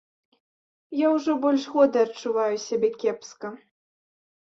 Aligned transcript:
Я 1.05 1.11
ўжо 1.17 1.35
больш 1.45 1.63
года 1.75 1.97
адчуваю 2.07 2.55
сябе 2.67 2.89
кепска. 3.01 3.57